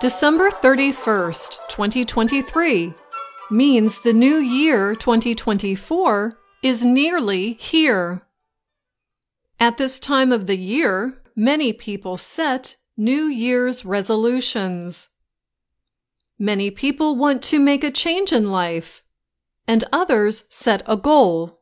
[0.00, 2.94] December 31st, 2023
[3.50, 8.26] means the new year 2024 is nearly here.
[9.60, 15.08] At this time of the year, many people set New Year's resolutions.
[16.38, 19.02] Many people want to make a change in life,
[19.68, 21.60] and others set a goal.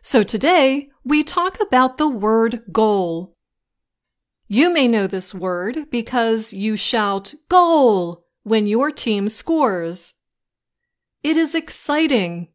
[0.00, 3.36] So today, we talk about the word goal.
[4.50, 10.14] You may know this word because you shout goal when your team scores.
[11.22, 12.48] It is exciting.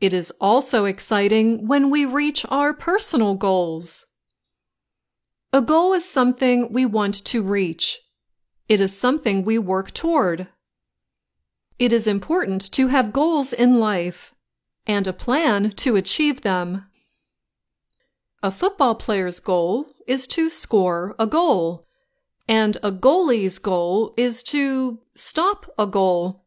[0.00, 4.06] It is also exciting when we reach our personal goals.
[5.52, 7.98] A goal is something we want to reach.
[8.68, 10.46] It is something we work toward.
[11.80, 14.32] It is important to have goals in life
[14.86, 16.84] and a plan to achieve them.
[18.44, 21.86] A football player's goal is to score a goal,
[22.48, 26.46] and a goalie's goal is to stop a goal.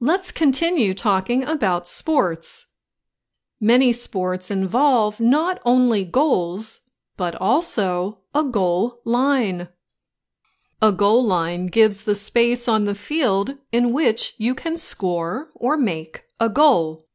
[0.00, 2.66] Let's continue talking about sports.
[3.60, 6.80] Many sports involve not only goals,
[7.16, 9.68] but also a goal line.
[10.80, 15.76] A goal line gives the space on the field in which you can score or
[15.76, 17.06] make a goal.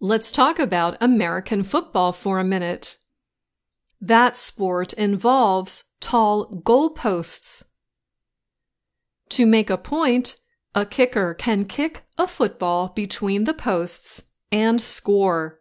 [0.00, 2.96] Let's talk about American football for a minute.
[4.00, 7.64] That sport involves tall goalposts.
[9.30, 10.36] To make a point,
[10.74, 15.60] a kicker can kick a football between the posts and score.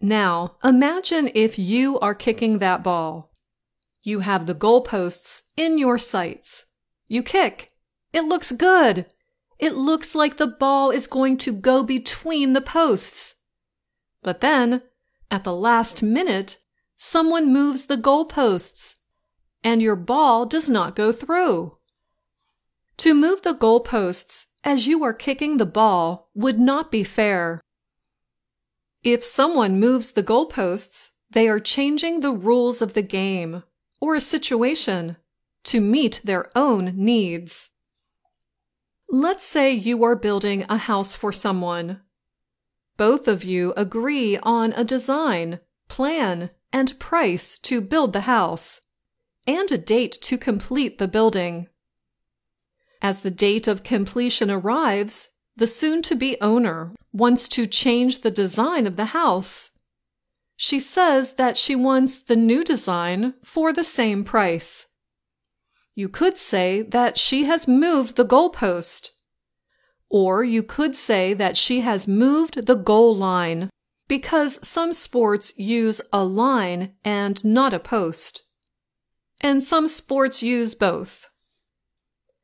[0.00, 3.34] Now, imagine if you are kicking that ball.
[4.02, 6.64] You have the goalposts in your sights.
[7.06, 7.72] You kick.
[8.12, 9.06] It looks good.
[9.58, 13.34] It looks like the ball is going to go between the posts.
[14.22, 14.82] But then,
[15.30, 16.58] at the last minute,
[17.02, 18.96] someone moves the goalposts,
[19.64, 21.78] and your ball does not go through.
[22.98, 27.62] To move the goalposts as you are kicking the ball would not be fair.
[29.02, 33.62] If someone moves the goalposts, they are changing the rules of the game
[33.98, 35.16] or a situation
[35.64, 37.70] to meet their own needs.
[39.08, 42.02] Let's say you are building a house for someone.
[42.98, 48.80] Both of you agree on a design, plan, and price to build the house,
[49.46, 51.68] and a date to complete the building.
[53.02, 58.30] As the date of completion arrives, the soon to be owner wants to change the
[58.30, 59.70] design of the house.
[60.56, 64.86] She says that she wants the new design for the same price.
[65.94, 69.10] You could say that she has moved the goalpost.
[70.08, 73.70] Or you could say that she has moved the goal line
[74.10, 78.42] because some sports use a line and not a post.
[79.40, 81.28] And some sports use both.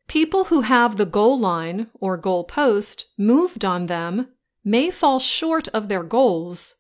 [0.07, 4.29] People who have the goal line or goal post moved on them
[4.65, 6.77] may fall short of their goals.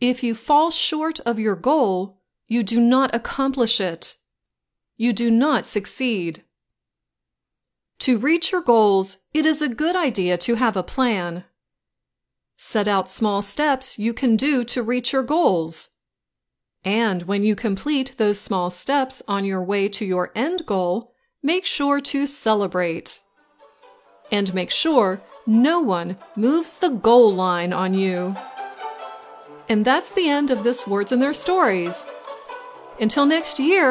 [0.00, 2.18] If you fall short of your goal,
[2.48, 4.16] you do not accomplish it
[4.96, 6.44] you do not succeed.
[8.00, 11.44] To reach your goals, it is a good idea to have a plan.
[12.64, 15.88] Set out small steps you can do to reach your goals.
[16.84, 21.12] And when you complete those small steps on your way to your end goal,
[21.42, 23.20] make sure to celebrate.
[24.30, 28.36] And make sure no one moves the goal line on you.
[29.68, 32.04] And that's the end of this Words and Their Stories.
[33.00, 33.90] Until next year,